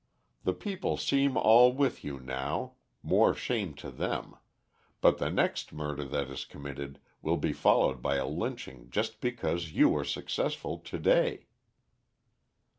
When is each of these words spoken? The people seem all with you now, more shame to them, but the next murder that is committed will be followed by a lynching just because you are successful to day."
The 0.45 0.53
people 0.55 0.97
seem 0.97 1.37
all 1.37 1.71
with 1.73 2.03
you 2.03 2.19
now, 2.19 2.71
more 3.03 3.35
shame 3.35 3.75
to 3.75 3.91
them, 3.91 4.35
but 4.99 5.19
the 5.19 5.29
next 5.29 5.71
murder 5.71 6.03
that 6.05 6.27
is 6.31 6.43
committed 6.43 6.99
will 7.21 7.37
be 7.37 7.53
followed 7.53 8.01
by 8.01 8.15
a 8.15 8.25
lynching 8.27 8.89
just 8.89 9.21
because 9.21 9.73
you 9.73 9.95
are 9.95 10.03
successful 10.03 10.79
to 10.79 10.97
day." 10.97 11.45